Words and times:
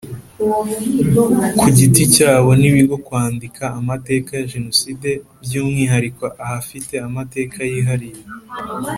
ku 1.59 1.67
giti 1.77 2.03
cyabo 2.15 2.49
n 2.61 2.63
ibigo 2.69 2.95
kwandika 3.05 3.63
amateka 3.79 4.29
ya 4.39 4.45
jenoside 4.53 5.09
by 5.43 5.53
umwihariko 5.61 6.25
ahafite 6.43 6.93
amateka 7.07 7.57
yihariye 7.71 8.21